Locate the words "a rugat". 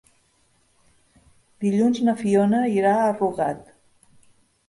3.03-3.61